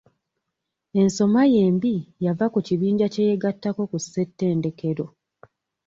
[1.01, 1.95] Ensoma ye embi
[2.25, 5.05] yava ku kibiinja kye yeegattako ku ssettendekero.